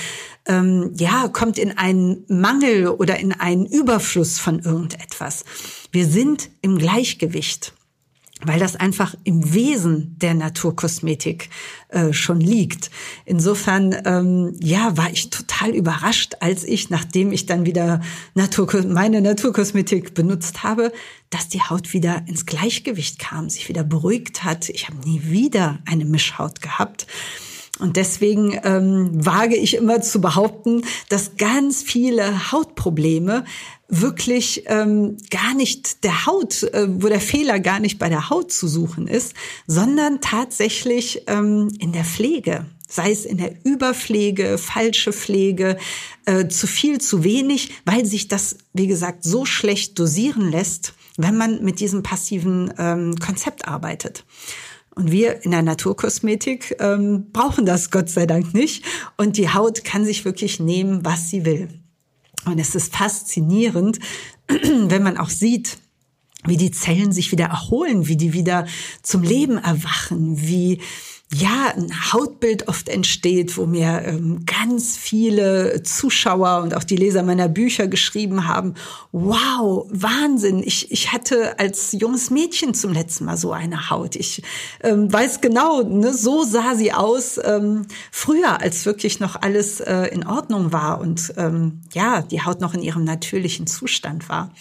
ähm, 0.47 0.91
ja 0.97 1.29
kommt 1.29 1.57
in 1.57 1.77
einen 1.77 2.25
Mangel 2.27 2.89
oder 2.89 3.19
in 3.19 3.31
einen 3.31 3.65
Überfluss 3.65 4.37
von 4.37 4.59
irgendetwas. 4.59 5.45
Wir 5.93 6.05
sind 6.05 6.49
im 6.61 6.77
Gleichgewicht 6.77 7.73
weil 8.43 8.59
das 8.59 8.75
einfach 8.75 9.15
im 9.23 9.53
Wesen 9.53 10.17
der 10.19 10.33
Naturkosmetik 10.33 11.49
äh, 11.89 12.11
schon 12.11 12.41
liegt. 12.41 12.91
Insofern, 13.23 13.95
ähm, 14.05 14.53
ja, 14.59 14.97
war 14.97 15.09
ich 15.09 15.29
total 15.29 15.71
überrascht, 15.71 16.33
als 16.41 16.63
ich, 16.63 16.89
nachdem 16.89 17.31
ich 17.31 17.45
dann 17.45 17.65
wieder 17.65 18.01
Natur, 18.33 18.67
meine 18.87 19.21
Naturkosmetik 19.21 20.13
benutzt 20.13 20.63
habe, 20.63 20.91
dass 21.29 21.47
die 21.47 21.61
Haut 21.61 21.93
wieder 21.93 22.23
ins 22.27 22.45
Gleichgewicht 22.45 23.19
kam, 23.19 23.49
sich 23.49 23.69
wieder 23.69 23.83
beruhigt 23.83 24.43
hat. 24.43 24.69
Ich 24.69 24.89
habe 24.89 24.97
nie 25.07 25.23
wieder 25.23 25.79
eine 25.85 26.05
Mischhaut 26.05 26.61
gehabt. 26.61 27.07
Und 27.79 27.97
deswegen 27.97 28.57
ähm, 28.63 29.09
wage 29.13 29.55
ich 29.55 29.75
immer 29.75 30.01
zu 30.01 30.21
behaupten, 30.21 30.83
dass 31.09 31.35
ganz 31.37 31.83
viele 31.83 32.51
Hautprobleme 32.51 33.43
wirklich 33.89 34.63
ähm, 34.67 35.17
gar 35.29 35.53
nicht 35.53 36.03
der 36.03 36.25
Haut, 36.25 36.63
äh, 36.63 36.87
wo 36.89 37.07
der 37.07 37.19
Fehler 37.19 37.59
gar 37.59 37.79
nicht 37.79 37.99
bei 37.99 38.09
der 38.09 38.29
Haut 38.29 38.51
zu 38.51 38.67
suchen 38.67 39.07
ist, 39.07 39.33
sondern 39.67 40.21
tatsächlich 40.21 41.23
ähm, 41.27 41.71
in 41.79 41.91
der 41.91 42.05
Pflege 42.05 42.65
sei 42.87 43.11
es 43.11 43.25
in 43.25 43.37
der 43.37 43.53
Überpflege, 43.63 44.57
falsche 44.57 45.11
Pflege, 45.11 45.77
äh, 46.25 46.47
zu 46.47 46.67
viel, 46.67 47.01
zu 47.01 47.23
wenig, 47.23 47.71
weil 47.83 48.05
sich 48.05 48.27
das, 48.27 48.57
wie 48.73 48.87
gesagt, 48.87 49.23
so 49.23 49.45
schlecht 49.45 49.97
dosieren 49.99 50.51
lässt, 50.51 50.93
wenn 51.17 51.35
man 51.35 51.63
mit 51.63 51.79
diesem 51.79 52.03
passiven 52.03 52.73
ähm, 52.77 53.15
Konzept 53.15 53.67
arbeitet. 53.67 54.23
Und 54.95 55.11
wir 55.11 55.43
in 55.43 55.51
der 55.51 55.61
Naturkosmetik 55.61 56.77
ähm, 56.79 57.27
brauchen 57.31 57.65
das 57.65 57.91
Gott 57.91 58.09
sei 58.09 58.25
Dank 58.25 58.53
nicht. 58.53 58.85
Und 59.17 59.37
die 59.37 59.49
Haut 59.49 59.83
kann 59.83 60.05
sich 60.05 60.23
wirklich 60.23 60.59
nehmen, 60.59 61.03
was 61.03 61.29
sie 61.29 61.45
will. 61.45 61.67
Und 62.45 62.59
es 62.59 62.75
ist 62.75 62.95
faszinierend, 62.95 63.99
wenn 64.47 65.03
man 65.03 65.17
auch 65.17 65.29
sieht, 65.29 65.79
wie 66.45 66.57
die 66.57 66.71
Zellen 66.71 67.11
sich 67.11 67.31
wieder 67.31 67.45
erholen, 67.45 68.07
wie 68.07 68.17
die 68.17 68.33
wieder 68.33 68.67
zum 69.01 69.23
Leben 69.23 69.57
erwachen, 69.57 70.41
wie 70.47 70.81
ja, 71.33 71.73
ein 71.75 72.13
Hautbild 72.13 72.67
oft 72.67 72.87
entsteht, 72.87 73.57
wo 73.57 73.65
mir 73.65 74.03
ähm, 74.05 74.45
ganz 74.45 74.95
viele 74.95 75.81
Zuschauer 75.81 76.61
und 76.61 76.75
auch 76.75 76.83
die 76.83 76.95
Leser 76.95 77.23
meiner 77.23 77.49
Bücher 77.49 77.87
geschrieben 77.87 78.47
haben, 78.47 78.75
wow, 79.11 79.87
Wahnsinn, 79.89 80.61
ich, 80.63 80.91
ich 80.91 81.11
hatte 81.11 81.57
als 81.57 81.93
junges 81.93 82.29
Mädchen 82.29 82.75
zum 82.75 82.93
letzten 82.93 83.25
Mal 83.25 83.37
so 83.37 83.51
eine 83.51 83.89
Haut. 83.89 84.15
Ich 84.15 84.43
ähm, 84.81 85.11
weiß 85.11 85.41
genau, 85.41 85.81
ne, 85.81 86.13
so 86.13 86.43
sah 86.43 86.75
sie 86.75 86.93
aus 86.93 87.39
ähm, 87.43 87.87
früher, 88.11 88.61
als 88.61 88.85
wirklich 88.85 89.19
noch 89.19 89.41
alles 89.41 89.79
äh, 89.79 90.05
in 90.13 90.27
Ordnung 90.27 90.71
war 90.71 91.01
und 91.01 91.33
ähm, 91.37 91.81
ja, 91.93 92.21
die 92.21 92.43
Haut 92.43 92.61
noch 92.61 92.75
in 92.75 92.83
ihrem 92.83 93.03
natürlichen 93.03 93.65
Zustand 93.65 94.29
war. 94.29 94.51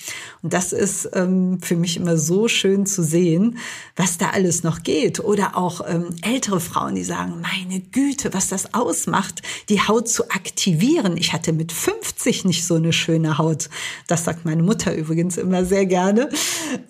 Und 0.42 0.54
das 0.54 0.72
ist 0.72 1.10
ähm, 1.12 1.60
für 1.60 1.76
mich 1.76 1.98
immer 1.98 2.16
so 2.16 2.48
schön 2.48 2.86
zu 2.86 3.02
sehen, 3.02 3.58
was 3.96 4.18
da 4.18 4.30
alles 4.30 4.62
noch 4.62 4.82
geht. 4.82 5.20
Oder 5.20 5.56
auch 5.56 5.82
ähm, 5.86 6.08
ältere 6.22 6.53
ältere 6.54 6.60
Frauen, 6.60 6.94
die 6.94 7.04
sagen, 7.04 7.40
meine 7.40 7.80
Güte, 7.80 8.32
was 8.32 8.48
das 8.48 8.74
ausmacht, 8.74 9.42
die 9.68 9.80
Haut 9.80 10.08
zu 10.08 10.30
aktivieren. 10.30 11.16
Ich 11.16 11.32
hatte 11.32 11.52
mit 11.52 11.72
50 11.72 12.44
nicht 12.44 12.64
so 12.64 12.74
eine 12.74 12.92
schöne 12.92 13.38
Haut. 13.38 13.68
Das 14.06 14.24
sagt 14.24 14.44
meine 14.44 14.62
Mutter 14.62 14.94
übrigens 14.94 15.36
immer 15.36 15.64
sehr 15.64 15.86
gerne. 15.86 16.28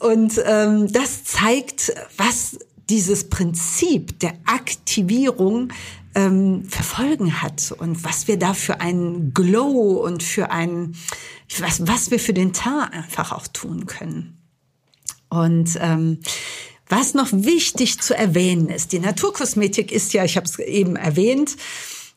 Und 0.00 0.40
ähm, 0.44 0.92
das 0.92 1.24
zeigt, 1.24 1.92
was 2.16 2.58
dieses 2.90 3.30
Prinzip 3.30 4.18
der 4.20 4.34
Aktivierung 4.44 5.72
ähm, 6.14 6.64
verfolgen 6.68 7.42
hat 7.42 7.72
und 7.78 8.04
was 8.04 8.28
wir 8.28 8.38
da 8.38 8.52
für 8.54 8.80
einen 8.80 9.32
Glow 9.32 10.04
und 10.04 10.22
für 10.22 10.50
ein, 10.50 10.94
was, 11.58 11.86
was 11.86 12.10
wir 12.10 12.20
für 12.20 12.34
den 12.34 12.52
Teint 12.52 12.92
einfach 12.92 13.32
auch 13.32 13.46
tun 13.46 13.86
können. 13.86 14.36
Und 15.30 15.78
ähm, 15.80 16.18
was 16.88 17.14
noch 17.14 17.28
wichtig 17.32 18.00
zu 18.00 18.14
erwähnen 18.14 18.68
ist, 18.68 18.92
die 18.92 18.98
Naturkosmetik 18.98 19.90
ist 19.90 20.12
ja, 20.12 20.24
ich 20.24 20.36
habe 20.36 20.46
es 20.46 20.58
eben 20.58 20.96
erwähnt, 20.96 21.56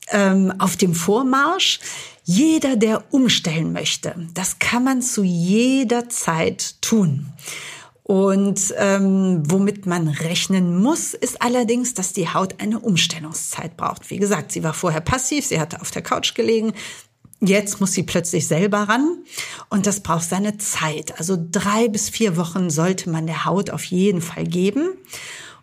ähm, 0.10 0.54
auf 0.60 0.76
dem 0.76 0.94
Vormarsch. 0.94 1.80
Jeder, 2.24 2.76
der 2.76 3.14
umstellen 3.14 3.72
möchte, 3.72 4.14
das 4.34 4.60
kann 4.60 4.84
man 4.84 5.02
zu 5.02 5.24
jeder 5.24 6.10
Zeit 6.10 6.82
tun. 6.82 7.32
Und 8.04 8.74
ähm, 8.78 9.44
womit 9.46 9.86
man 9.86 10.08
rechnen 10.08 10.82
muss, 10.82 11.14
ist 11.14 11.42
allerdings, 11.42 11.94
dass 11.94 12.14
die 12.14 12.30
Haut 12.30 12.62
eine 12.62 12.80
Umstellungszeit 12.80 13.76
braucht. 13.76 14.10
Wie 14.10 14.18
gesagt, 14.18 14.54
sie 14.54 14.64
war 14.64 14.74
vorher 14.74 15.02
passiv, 15.02 15.46
sie 15.46 15.60
hatte 15.60 15.82
auf 15.82 15.92
der 15.92 16.02
Couch 16.02 16.34
gelegen, 16.34 16.72
Jetzt 17.40 17.80
muss 17.80 17.94
sie 17.94 18.04
plötzlich 18.04 18.48
selber 18.48 18.90
ran 18.90 19.20
und 19.70 19.86
das 19.86 20.00
braucht 20.00 20.28
seine 20.28 20.58
Zeit. 20.58 21.20
Also 21.20 21.38
drei 21.40 21.88
bis 21.88 22.10
vier 22.10 22.36
Wochen 22.36 22.72
sollte 22.72 23.10
man 23.12 23.28
der 23.28 23.46
Haut 23.46 23.70
auf 23.70 23.84
jeden 23.86 24.22
Fall 24.22 24.44
geben, 24.46 24.90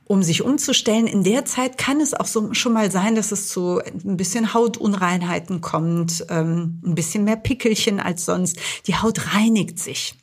um 0.04 0.22
sich 0.22 0.42
umzustellen. 0.42 1.08
In 1.08 1.24
der 1.24 1.44
Zeit 1.46 1.76
kann 1.76 2.00
es 2.00 2.14
auch 2.14 2.26
so 2.26 2.54
schon 2.54 2.74
mal 2.74 2.92
sein, 2.92 3.16
dass 3.16 3.32
es 3.32 3.48
zu 3.48 3.80
ein 3.80 4.16
bisschen 4.16 4.54
Hautunreinheiten 4.54 5.60
kommt, 5.62 6.24
ähm, 6.28 6.80
ein 6.84 6.94
bisschen 6.94 7.24
mehr 7.24 7.36
Pickelchen 7.36 7.98
als 7.98 8.24
sonst. 8.24 8.56
Die 8.86 8.94
Haut 8.94 9.34
reinigt 9.34 9.80
sich. 9.80 10.14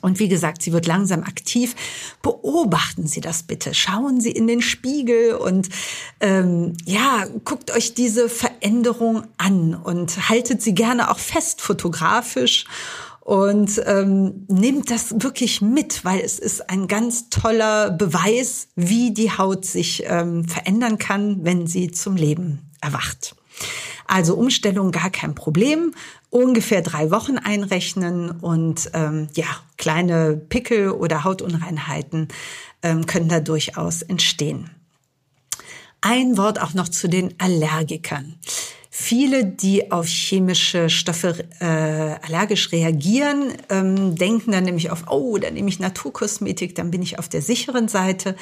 Und 0.00 0.18
wie 0.18 0.28
gesagt, 0.28 0.62
sie 0.62 0.72
wird 0.72 0.86
langsam 0.86 1.22
aktiv. 1.22 1.74
Beobachten 2.22 3.06
Sie 3.06 3.20
das 3.20 3.42
bitte. 3.42 3.74
Schauen 3.74 4.20
Sie 4.20 4.30
in 4.30 4.46
den 4.46 4.62
Spiegel 4.62 5.34
und 5.34 5.68
ähm, 6.20 6.74
ja, 6.84 7.26
guckt 7.44 7.70
euch 7.70 7.94
diese 7.94 8.28
Veränderung 8.28 9.24
an 9.36 9.74
und 9.74 10.28
haltet 10.28 10.62
sie 10.62 10.74
gerne 10.74 11.10
auch 11.10 11.18
fest 11.18 11.60
fotografisch 11.60 12.66
und 13.28 13.82
ähm, 13.84 14.46
nehmt 14.48 14.90
das 14.90 15.20
wirklich 15.22 15.60
mit, 15.60 16.02
weil 16.02 16.20
es 16.20 16.38
ist 16.38 16.70
ein 16.70 16.88
ganz 16.88 17.28
toller 17.28 17.90
Beweis, 17.90 18.68
wie 18.74 19.12
die 19.12 19.30
Haut 19.30 19.66
sich 19.66 20.04
ähm, 20.06 20.46
verändern 20.46 20.96
kann, 20.96 21.44
wenn 21.44 21.66
sie 21.66 21.90
zum 21.90 22.16
Leben 22.16 22.70
erwacht. 22.80 23.36
Also 24.08 24.34
Umstellung 24.34 24.90
gar 24.90 25.10
kein 25.10 25.34
Problem. 25.34 25.94
Ungefähr 26.30 26.82
drei 26.82 27.10
Wochen 27.10 27.36
einrechnen 27.36 28.30
und 28.30 28.90
ähm, 28.94 29.28
ja, 29.34 29.46
kleine 29.76 30.34
Pickel 30.36 30.90
oder 30.90 31.24
Hautunreinheiten 31.24 32.28
ähm, 32.82 33.06
können 33.06 33.28
da 33.28 33.40
durchaus 33.40 34.02
entstehen. 34.02 34.70
Ein 36.00 36.38
Wort 36.38 36.60
auch 36.60 36.74
noch 36.74 36.88
zu 36.88 37.08
den 37.08 37.34
Allergikern. 37.38 38.36
Viele, 38.90 39.44
die 39.44 39.92
auf 39.92 40.06
chemische 40.06 40.88
Stoffe 40.88 41.44
äh, 41.60 41.64
allergisch 42.26 42.72
reagieren, 42.72 43.52
ähm, 43.68 44.16
denken 44.16 44.52
dann 44.52 44.64
nämlich 44.64 44.90
auf, 44.90 45.04
oh, 45.08 45.36
dann 45.38 45.54
nehme 45.54 45.68
ich 45.68 45.78
Naturkosmetik, 45.78 46.74
dann 46.74 46.90
bin 46.90 47.02
ich 47.02 47.18
auf 47.18 47.28
der 47.28 47.42
sicheren 47.42 47.88
Seite. 47.88 48.34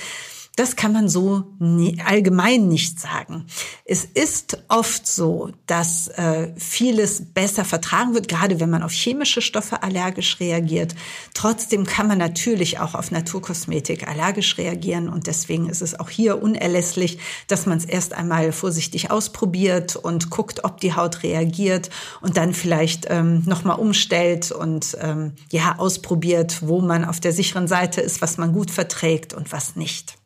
Das 0.56 0.74
kann 0.74 0.94
man 0.94 1.06
so 1.10 1.44
nie, 1.58 1.98
allgemein 2.02 2.66
nicht 2.66 2.98
sagen. 2.98 3.44
Es 3.84 4.06
ist 4.06 4.64
oft 4.68 5.06
so, 5.06 5.50
dass 5.66 6.08
äh, 6.08 6.48
vieles 6.56 7.22
besser 7.34 7.62
vertragen 7.66 8.14
wird, 8.14 8.26
gerade 8.26 8.58
wenn 8.58 8.70
man 8.70 8.82
auf 8.82 8.92
chemische 8.92 9.42
Stoffe 9.42 9.82
allergisch 9.82 10.40
reagiert. 10.40 10.94
Trotzdem 11.34 11.84
kann 11.84 12.08
man 12.08 12.16
natürlich 12.16 12.78
auch 12.78 12.94
auf 12.94 13.10
Naturkosmetik 13.10 14.08
allergisch 14.08 14.56
reagieren 14.56 15.10
und 15.10 15.26
deswegen 15.26 15.68
ist 15.68 15.82
es 15.82 16.00
auch 16.00 16.08
hier 16.08 16.42
unerlässlich, 16.42 17.18
dass 17.48 17.66
man 17.66 17.76
es 17.76 17.84
erst 17.84 18.14
einmal 18.14 18.50
vorsichtig 18.50 19.10
ausprobiert 19.10 19.94
und 19.94 20.30
guckt, 20.30 20.64
ob 20.64 20.80
die 20.80 20.94
Haut 20.94 21.22
reagiert 21.22 21.90
und 22.22 22.38
dann 22.38 22.54
vielleicht 22.54 23.08
ähm, 23.10 23.42
nochmal 23.44 23.78
umstellt 23.78 24.52
und 24.52 24.96
ähm, 25.02 25.32
ja 25.52 25.74
ausprobiert, 25.76 26.62
wo 26.62 26.80
man 26.80 27.04
auf 27.04 27.20
der 27.20 27.34
sicheren 27.34 27.68
Seite 27.68 28.00
ist, 28.00 28.22
was 28.22 28.38
man 28.38 28.54
gut 28.54 28.70
verträgt 28.70 29.34
und 29.34 29.52
was 29.52 29.76
nicht. 29.76 30.16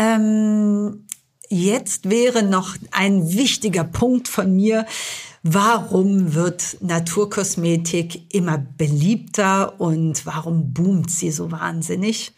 Ähm, 0.00 1.06
jetzt 1.50 2.08
wäre 2.08 2.42
noch 2.42 2.74
ein 2.90 3.34
wichtiger 3.34 3.84
Punkt 3.84 4.28
von 4.28 4.56
mir. 4.56 4.86
Warum 5.42 6.34
wird 6.34 6.78
Naturkosmetik 6.80 8.34
immer 8.34 8.58
beliebter 8.58 9.78
und 9.78 10.24
warum 10.24 10.72
boomt 10.72 11.10
sie 11.10 11.30
so 11.30 11.52
wahnsinnig? 11.52 12.32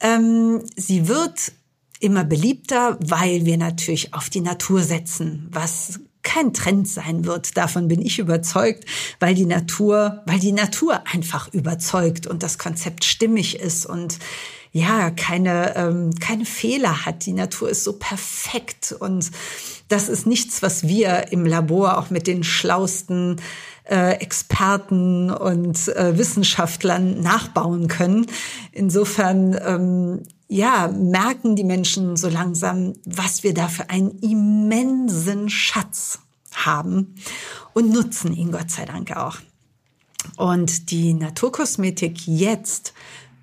Ähm, 0.00 0.62
sie 0.74 1.06
wird 1.06 1.52
immer 2.00 2.24
beliebter, 2.24 2.98
weil 3.00 3.44
wir 3.44 3.58
natürlich 3.58 4.14
auf 4.14 4.30
die 4.30 4.40
Natur 4.40 4.82
setzen, 4.82 5.48
was 5.52 6.00
kein 6.22 6.54
Trend 6.54 6.88
sein 6.88 7.24
wird. 7.26 7.56
Davon 7.58 7.88
bin 7.88 8.00
ich 8.00 8.18
überzeugt, 8.18 8.84
weil 9.18 9.34
die 9.34 9.46
Natur, 9.46 10.22
weil 10.26 10.38
die 10.38 10.52
Natur 10.52 11.06
einfach 11.06 11.52
überzeugt 11.52 12.26
und 12.26 12.42
das 12.42 12.56
Konzept 12.56 13.04
stimmig 13.04 13.58
ist 13.58 13.84
und 13.84 14.18
ja, 14.72 15.10
keine, 15.10 15.76
ähm, 15.76 16.10
keine 16.20 16.44
Fehler 16.44 17.04
hat. 17.04 17.26
Die 17.26 17.32
Natur 17.32 17.68
ist 17.68 17.84
so 17.84 17.94
perfekt 17.94 18.94
und 18.98 19.30
das 19.88 20.08
ist 20.08 20.26
nichts, 20.26 20.62
was 20.62 20.86
wir 20.86 21.32
im 21.32 21.44
Labor 21.44 21.98
auch 21.98 22.10
mit 22.10 22.28
den 22.28 22.44
schlausten 22.44 23.40
äh, 23.90 24.12
Experten 24.20 25.30
und 25.30 25.88
äh, 25.88 26.16
Wissenschaftlern 26.16 27.20
nachbauen 27.20 27.88
können. 27.88 28.26
Insofern 28.70 29.58
ähm, 29.64 30.22
ja, 30.46 30.88
merken 30.88 31.56
die 31.56 31.64
Menschen 31.64 32.16
so 32.16 32.28
langsam, 32.28 32.94
was 33.04 33.42
wir 33.42 33.54
da 33.54 33.68
für 33.68 33.90
einen 33.90 34.10
immensen 34.20 35.48
Schatz 35.48 36.20
haben 36.52 37.14
und 37.72 37.90
nutzen 37.90 38.32
ihn 38.32 38.52
Gott 38.52 38.70
sei 38.70 38.84
Dank 38.84 39.16
auch. 39.16 39.38
Und 40.36 40.90
die 40.90 41.14
Naturkosmetik 41.14 42.26
jetzt 42.26 42.92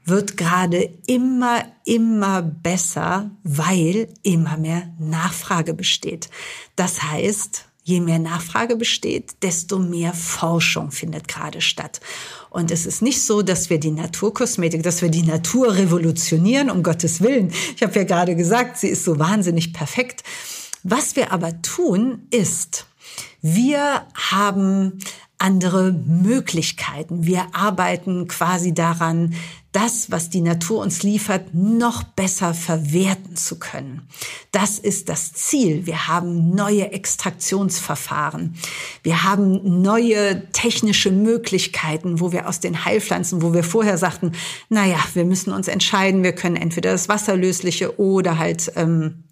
wird 0.08 0.38
gerade 0.38 0.90
immer, 1.06 1.66
immer 1.84 2.42
besser, 2.42 3.32
weil 3.44 4.08
immer 4.24 4.58
mehr 4.58 4.90
Nachfrage 5.00 5.74
besteht. 5.74 6.30
Das 6.76 7.04
heißt, 7.04 7.66
je 7.84 8.00
mehr 8.00 8.20
Nachfrage 8.20 8.76
besteht, 8.76 9.36
desto 9.44 9.80
mehr 9.80 10.14
Forschung 10.14 10.92
findet 10.92 11.28
gerade 11.28 11.62
statt. 11.62 12.02
Und 12.50 12.72
es 12.72 12.86
ist 12.86 13.02
nicht 13.02 13.22
so, 13.22 13.42
dass 13.42 13.70
wir 13.70 13.80
die 13.80 13.92
Naturkosmetik, 13.92 14.82
dass 14.82 15.02
wir 15.02 15.10
die 15.10 15.24
Natur 15.24 15.76
revolutionieren, 15.76 16.70
um 16.70 16.84
Gottes 16.84 17.22
Willen. 17.22 17.52
Ich 17.76 17.84
habe 17.84 17.94
ja 17.96 18.04
gerade 18.04 18.36
gesagt, 18.36 18.78
sie 18.78 18.90
ist 18.90 19.04
so 19.04 19.20
wahnsinnig 19.20 19.74
perfekt. 19.74 20.24
Was 20.84 21.16
wir 21.16 21.32
aber 21.34 21.62
tun, 21.62 22.28
ist, 22.30 22.86
wir 23.42 24.06
haben 24.14 25.00
andere 25.38 25.92
Möglichkeiten. 25.92 27.26
Wir 27.26 27.48
arbeiten 27.54 28.28
quasi 28.28 28.74
daran, 28.74 29.36
das, 29.72 30.10
was 30.10 30.32
die 30.32 30.42
Natur 30.42 30.82
uns 30.82 31.04
liefert, 31.04 31.54
noch 31.54 32.04
besser 32.04 32.56
verwerten 32.56 33.36
zu 33.36 33.60
können. 33.60 34.08
Das 34.52 34.80
ist 34.80 35.08
das 35.08 35.34
Ziel. 35.34 35.86
Wir 35.86 36.08
haben 36.08 36.56
neue 36.56 36.92
Extraktionsverfahren. 36.92 38.56
Wir 39.04 39.24
haben 39.24 39.82
neue 39.82 40.50
technische 40.52 41.12
Möglichkeiten, 41.12 42.20
wo 42.20 42.32
wir 42.32 42.50
aus 42.50 42.60
den 42.60 42.86
Heilpflanzen, 42.86 43.44
wo 43.44 43.54
wir 43.54 43.64
vorher 43.64 44.00
sagten, 44.00 44.32
naja, 44.70 44.98
wir 45.14 45.26
müssen 45.26 45.54
uns 45.54 45.68
entscheiden, 45.68 46.24
wir 46.24 46.34
können 46.34 46.56
entweder 46.56 46.92
das 46.92 47.08
Wasserlösliche 47.08 48.00
oder 48.00 48.40
halt 48.40 48.72
ähm, 48.76 49.26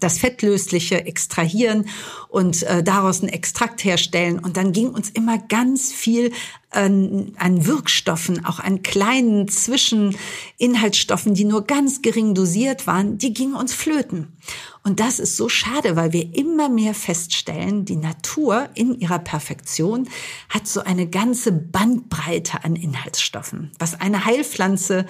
das 0.00 0.18
Fettlösliche 0.18 1.04
extrahieren 1.06 1.88
und 2.28 2.62
äh, 2.64 2.82
daraus 2.82 3.20
einen 3.20 3.32
Extrakt 3.32 3.84
herstellen. 3.84 4.38
Und 4.38 4.56
dann 4.56 4.72
ging 4.72 4.90
uns 4.90 5.10
immer 5.10 5.38
ganz 5.38 5.92
viel 5.92 6.32
an, 6.70 7.32
an 7.38 7.66
Wirkstoffen, 7.66 8.44
auch 8.44 8.60
an 8.60 8.82
kleinen 8.82 9.48
Zwischeninhaltsstoffen, 9.48 11.34
die 11.34 11.44
nur 11.44 11.66
ganz 11.66 12.02
gering 12.02 12.34
dosiert 12.34 12.86
waren, 12.86 13.18
die 13.18 13.32
gingen 13.32 13.54
uns 13.54 13.72
flöten. 13.72 14.36
Und 14.82 15.00
das 15.00 15.18
ist 15.18 15.36
so 15.36 15.48
schade, 15.48 15.96
weil 15.96 16.12
wir 16.12 16.34
immer 16.34 16.68
mehr 16.68 16.94
feststellen, 16.94 17.84
die 17.84 17.96
Natur 17.96 18.68
in 18.74 18.98
ihrer 19.00 19.18
Perfektion 19.18 20.08
hat 20.48 20.68
so 20.68 20.80
eine 20.80 21.08
ganze 21.08 21.50
Bandbreite 21.50 22.62
an 22.62 22.76
Inhaltsstoffen. 22.76 23.72
Was 23.78 24.00
eine 24.00 24.24
Heilpflanze 24.24 25.06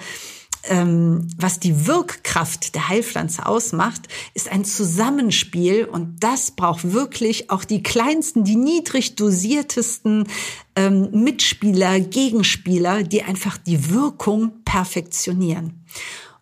ähm, 0.69 1.27
was 1.37 1.59
die 1.59 1.87
Wirkkraft 1.87 2.75
der 2.75 2.89
Heilpflanze 2.89 3.45
ausmacht, 3.45 4.07
ist 4.33 4.51
ein 4.51 4.65
Zusammenspiel 4.65 5.85
und 5.85 6.23
das 6.23 6.51
braucht 6.51 6.93
wirklich 6.93 7.49
auch 7.49 7.63
die 7.63 7.83
kleinsten, 7.83 8.43
die 8.43 8.55
niedrig 8.55 9.15
dosiertesten 9.15 10.27
ähm, 10.75 11.09
Mitspieler, 11.11 11.99
Gegenspieler, 11.99 13.03
die 13.03 13.23
einfach 13.23 13.57
die 13.57 13.89
Wirkung 13.89 14.51
perfektionieren. 14.65 15.83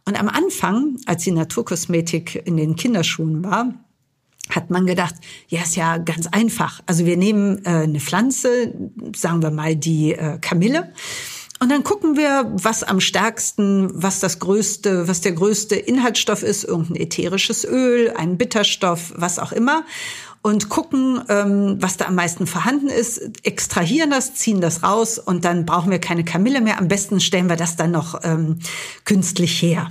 Und 0.05 0.19
am 0.19 0.29
Anfang, 0.29 0.97
als 1.05 1.23
die 1.23 1.31
Naturkosmetik 1.31 2.43
in 2.45 2.57
den 2.57 2.75
Kinderschuhen 2.75 3.43
war, 3.43 3.73
hat 4.49 4.69
man 4.69 4.85
gedacht, 4.85 5.15
ja, 5.47 5.61
ist 5.63 5.75
ja 5.75 5.97
ganz 5.97 6.27
einfach. 6.27 6.81
Also 6.85 7.05
wir 7.05 7.17
nehmen 7.17 7.65
äh, 7.65 7.69
eine 7.69 7.99
Pflanze, 7.99 8.73
sagen 9.15 9.41
wir 9.41 9.49
mal 9.49 9.75
die 9.75 10.13
äh, 10.13 10.37
Kamille, 10.39 10.93
und 11.65 11.71
dann 11.71 11.83
gucken 11.83 12.15
wir, 12.15 12.51
was 12.53 12.83
am 12.83 12.99
stärksten, 12.99 13.89
was 13.91 14.19
das 14.19 14.37
größte, 14.37 15.07
was 15.07 15.21
der 15.21 15.31
größte 15.31 15.75
Inhaltsstoff 15.75 16.43
ist, 16.43 16.63
irgendein 16.63 16.97
ätherisches 16.97 17.65
Öl, 17.65 18.13
ein 18.15 18.37
Bitterstoff, 18.37 19.13
was 19.15 19.39
auch 19.39 19.51
immer. 19.51 19.83
Und 20.43 20.69
gucken, 20.69 21.23
ähm, 21.27 21.77
was 21.79 21.97
da 21.97 22.05
am 22.05 22.13
meisten 22.13 22.45
vorhanden 22.45 22.87
ist, 22.87 23.19
extrahieren 23.41 24.11
das, 24.11 24.35
ziehen 24.35 24.61
das 24.61 24.83
raus 24.83 25.17
und 25.17 25.43
dann 25.43 25.65
brauchen 25.65 25.89
wir 25.89 25.97
keine 25.97 26.23
Kamille 26.23 26.61
mehr. 26.61 26.77
Am 26.77 26.87
besten 26.87 27.19
stellen 27.19 27.49
wir 27.49 27.55
das 27.55 27.75
dann 27.75 27.89
noch 27.89 28.19
ähm, 28.23 28.59
künstlich 29.03 29.59
her. 29.59 29.89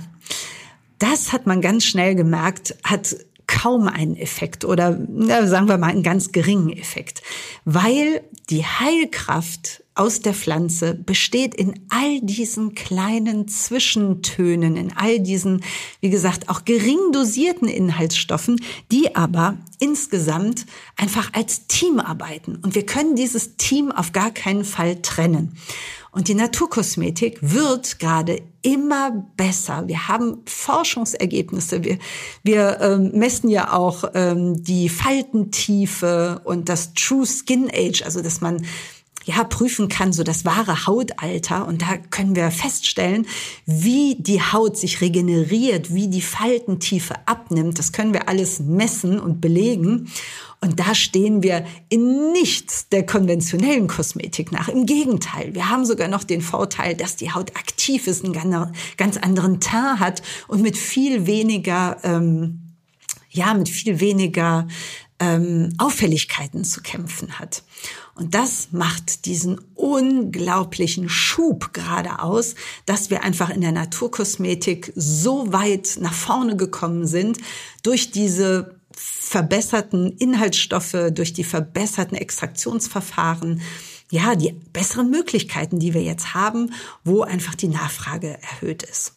Das 0.97 1.33
hat 1.33 1.45
man 1.45 1.59
ganz 1.59 1.83
schnell 1.83 2.15
gemerkt, 2.15 2.77
hat 2.85 3.17
kaum 3.47 3.89
einen 3.89 4.15
Effekt 4.15 4.63
oder 4.63 4.93
sagen 4.93 5.67
wir 5.67 5.77
mal 5.77 5.87
einen 5.87 6.03
ganz 6.03 6.31
geringen 6.31 6.69
Effekt, 6.69 7.21
weil 7.65 8.21
die 8.49 8.63
Heilkraft 8.63 9.83
aus 9.95 10.19
der 10.19 10.33
Pflanze 10.33 10.93
besteht 10.93 11.55
in 11.55 11.73
all 11.89 12.19
diesen 12.21 12.75
kleinen 12.75 13.47
Zwischentönen, 13.47 14.75
in 14.75 14.95
all 14.95 15.21
diesen, 15.21 15.63
wie 16.01 16.09
gesagt, 16.09 16.49
auch 16.49 16.65
gering 16.65 16.99
dosierten 17.13 17.69
Inhaltsstoffen, 17.69 18.61
die 18.91 19.15
aber 19.15 19.57
insgesamt 19.79 20.65
einfach 20.97 21.33
als 21.33 21.67
Team 21.67 21.99
arbeiten. 21.99 22.57
Und 22.57 22.75
wir 22.75 22.85
können 22.85 23.15
dieses 23.15 23.55
Team 23.55 23.91
auf 23.91 24.11
gar 24.11 24.31
keinen 24.31 24.65
Fall 24.65 25.01
trennen. 25.01 25.57
Und 26.15 26.29
die 26.29 26.33
Naturkosmetik 26.33 27.39
wird 27.41 27.99
gerade 27.99 28.41
immer 28.61 29.11
besser. 29.35 29.83
Wir 29.87 30.07
haben 30.07 30.43
Forschungsergebnisse. 30.45 31.83
Wir, 31.83 31.99
wir 32.41 32.79
ähm, 32.79 33.11
messen 33.13 33.49
ja 33.49 33.73
auch 33.73 34.05
ähm, 34.13 34.63
die 34.63 34.87
Faltentiefe 34.87 36.39
und 36.45 36.69
das 36.69 36.93
True 36.93 37.25
Skin 37.25 37.69
Age, 37.69 38.03
also 38.03 38.21
dass 38.21 38.39
man 38.39 38.65
ja, 39.25 39.43
prüfen 39.43 39.89
kann, 39.89 40.13
so 40.13 40.23
das 40.23 40.45
wahre 40.45 40.85
Hautalter. 40.85 41.67
Und 41.67 41.81
da 41.81 41.97
können 41.97 42.35
wir 42.35 42.51
feststellen, 42.51 43.27
wie 43.65 44.15
die 44.19 44.41
Haut 44.41 44.77
sich 44.77 45.01
regeneriert, 45.01 45.93
wie 45.93 46.07
die 46.07 46.21
Faltentiefe 46.21 47.15
abnimmt. 47.25 47.79
Das 47.79 47.91
können 47.91 48.13
wir 48.13 48.29
alles 48.29 48.59
messen 48.59 49.19
und 49.19 49.41
belegen. 49.41 50.11
Und 50.61 50.79
da 50.79 50.95
stehen 50.95 51.43
wir 51.43 51.65
in 51.89 52.31
nichts 52.31 52.89
der 52.89 53.05
konventionellen 53.05 53.87
Kosmetik 53.87 54.51
nach. 54.51 54.69
Im 54.69 54.85
Gegenteil, 54.85 55.53
wir 55.53 55.69
haben 55.69 55.85
sogar 55.85 56.07
noch 56.07 56.23
den 56.23 56.41
Vorteil, 56.41 56.95
dass 56.95 57.15
die 57.15 57.31
Haut 57.31 57.55
aktiv 57.55 58.07
ist, 58.07 58.23
einen 58.23 58.33
ganz 58.97 59.17
anderen 59.17 59.59
Teint 59.59 59.99
hat 59.99 60.21
und 60.47 60.61
mit 60.61 60.77
viel 60.77 61.27
weniger, 61.27 61.97
ähm, 62.03 62.61
ja, 63.29 63.53
mit 63.53 63.69
viel 63.69 63.99
weniger 63.99 64.67
ähm, 65.19 65.73
Auffälligkeiten 65.77 66.63
zu 66.63 66.81
kämpfen 66.81 67.39
hat. 67.39 67.63
Und 68.15 68.33
das 68.33 68.69
macht 68.71 69.25
diesen 69.25 69.59
unglaublichen 69.75 71.09
Schub 71.09 71.73
gerade 71.73 72.19
aus, 72.19 72.55
dass 72.85 73.09
wir 73.09 73.23
einfach 73.23 73.49
in 73.49 73.59
der 73.59 73.73
Naturkosmetik 73.73 74.93
so 74.95 75.51
weit 75.51 75.97
nach 75.99 76.13
vorne 76.13 76.55
gekommen 76.55 77.07
sind 77.07 77.39
durch 77.83 78.11
diese 78.11 78.79
verbesserten 78.95 80.13
Inhaltsstoffe, 80.17 80.95
durch 81.11 81.33
die 81.33 81.43
verbesserten 81.43 82.15
Extraktionsverfahren, 82.15 83.61
ja, 84.09 84.35
die 84.35 84.53
besseren 84.71 85.09
Möglichkeiten, 85.09 85.79
die 85.79 85.93
wir 85.93 86.03
jetzt 86.03 86.33
haben, 86.33 86.73
wo 87.03 87.23
einfach 87.23 87.55
die 87.55 87.67
Nachfrage 87.67 88.37
erhöht 88.41 88.83
ist. 88.83 89.14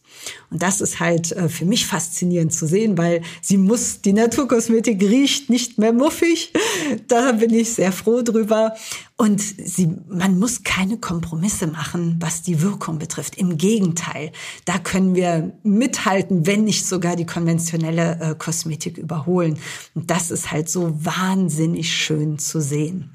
Und 0.50 0.62
das 0.62 0.80
ist 0.80 1.00
halt 1.00 1.32
äh, 1.32 1.48
für 1.48 1.64
mich 1.64 1.86
faszinierend 1.86 2.52
zu 2.52 2.66
sehen, 2.66 2.96
weil 2.96 3.22
sie 3.42 3.58
muss, 3.58 4.00
die 4.00 4.12
Naturkosmetik 4.12 5.02
riecht 5.02 5.50
nicht 5.50 5.78
mehr 5.78 5.92
muffig. 5.92 6.52
Da 7.06 7.32
bin 7.32 7.52
ich 7.52 7.74
sehr 7.74 7.92
froh 7.92 8.22
drüber. 8.22 8.74
Und 9.16 9.40
sie, 9.40 9.90
man 10.08 10.38
muss 10.38 10.62
keine 10.62 10.96
Kompromisse 10.96 11.66
machen, 11.66 12.16
was 12.20 12.42
die 12.42 12.62
Wirkung 12.62 12.98
betrifft. 12.98 13.36
Im 13.36 13.58
Gegenteil, 13.58 14.32
da 14.64 14.78
können 14.78 15.14
wir 15.14 15.52
mithalten, 15.62 16.46
wenn 16.46 16.64
nicht 16.64 16.86
sogar 16.86 17.16
die 17.16 17.26
konventionelle 17.26 18.20
äh, 18.20 18.34
Kosmetik 18.36 18.96
überholen. 18.96 19.58
Und 19.94 20.10
das 20.10 20.30
ist 20.30 20.50
halt 20.50 20.70
so 20.70 20.94
wahnsinnig 21.04 21.92
schön 21.92 22.38
zu 22.38 22.60
sehen. 22.60 23.10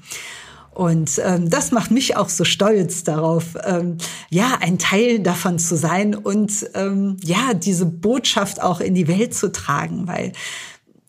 Und 0.74 1.20
ähm, 1.24 1.48
das 1.48 1.70
macht 1.70 1.90
mich 1.90 2.16
auch 2.16 2.28
so 2.28 2.44
stolz 2.44 3.04
darauf, 3.04 3.56
ähm, 3.64 3.98
ja, 4.28 4.58
ein 4.60 4.78
Teil 4.78 5.20
davon 5.20 5.58
zu 5.58 5.76
sein 5.76 6.14
und 6.14 6.68
ähm, 6.74 7.16
ja, 7.22 7.54
diese 7.54 7.86
Botschaft 7.86 8.60
auch 8.60 8.80
in 8.80 8.94
die 8.94 9.06
Welt 9.06 9.34
zu 9.34 9.52
tragen, 9.52 10.08
weil 10.08 10.32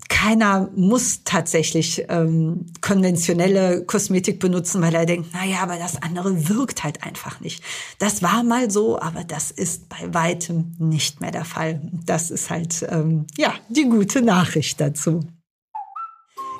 keiner 0.07 0.69
muss 0.75 1.23
tatsächlich 1.23 2.05
ähm, 2.09 2.67
konventionelle 2.81 3.83
Kosmetik 3.85 4.39
benutzen, 4.39 4.81
weil 4.81 4.93
er 4.93 5.05
denkt, 5.05 5.29
na 5.33 5.45
ja, 5.45 5.61
aber 5.61 5.77
das 5.77 6.01
andere 6.01 6.47
wirkt 6.47 6.83
halt 6.83 7.03
einfach 7.03 7.39
nicht. 7.39 7.63
Das 7.99 8.21
war 8.21 8.43
mal 8.43 8.69
so, 8.69 8.99
aber 8.99 9.23
das 9.23 9.51
ist 9.51 9.89
bei 9.89 10.13
weitem 10.13 10.75
nicht 10.77 11.21
mehr 11.21 11.31
der 11.31 11.45
Fall. 11.45 11.81
Das 12.05 12.29
ist 12.29 12.49
halt 12.49 12.85
ähm, 12.89 13.25
ja 13.37 13.53
die 13.69 13.89
gute 13.89 14.21
Nachricht 14.21 14.79
dazu. 14.79 15.21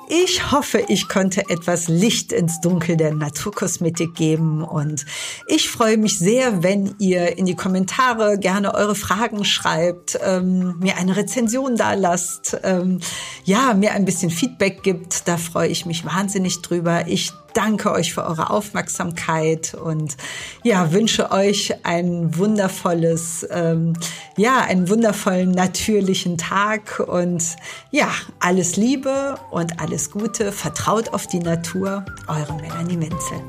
Ich 0.08 0.52
hoffe, 0.52 0.84
ich 0.86 1.08
konnte 1.08 1.50
etwas 1.50 1.88
Licht 1.88 2.32
ins 2.32 2.60
Dunkel 2.60 2.96
der 2.96 3.12
Naturkosmetik 3.12 4.14
geben 4.14 4.62
und 4.62 5.04
ich 5.48 5.68
freue 5.68 5.96
mich 5.96 6.18
sehr, 6.18 6.62
wenn 6.62 6.94
ihr 7.00 7.36
in 7.36 7.44
die 7.44 7.56
Kommentare 7.56 8.38
gerne 8.38 8.74
eure 8.74 8.94
Fragen 8.94 9.44
schreibt, 9.44 10.16
ähm, 10.22 10.78
mir 10.78 10.96
eine 10.96 11.16
Rezension 11.16 11.74
da 11.76 11.94
lasst, 11.94 12.56
ähm, 12.62 13.00
ja, 13.44 13.74
mir 13.74 13.92
ein 13.94 14.04
bisschen 14.04 14.30
Feedback 14.30 14.84
gibt. 14.84 15.26
Da 15.26 15.36
freue 15.38 15.68
ich 15.68 15.86
mich 15.86 16.04
wahnsinnig 16.04 16.62
drüber. 16.62 17.08
Ich 17.08 17.32
danke 17.56 17.90
euch 17.90 18.12
für 18.12 18.24
eure 18.24 18.50
Aufmerksamkeit 18.50 19.74
und 19.74 20.16
ja, 20.62 20.92
wünsche 20.92 21.30
euch 21.30 21.72
ein 21.84 22.36
wundervolles, 22.36 23.46
ähm, 23.50 23.94
ja, 24.36 24.60
einen 24.60 24.88
wundervollen 24.88 25.52
natürlichen 25.52 26.36
Tag 26.36 27.00
und 27.00 27.42
ja, 27.90 28.10
alles 28.40 28.76
Liebe 28.76 29.36
und 29.50 29.80
alles 29.80 30.10
Gute. 30.10 30.52
Vertraut 30.52 31.14
auf 31.14 31.26
die 31.26 31.40
Natur. 31.40 32.04
Eure 32.28 32.54
Melanie 32.54 32.96
Menzel. 32.96 33.40